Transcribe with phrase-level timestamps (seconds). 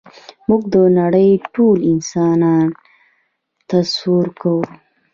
[0.47, 2.67] موږ د نړۍ ټول انسانان
[3.69, 4.63] تصور کوو.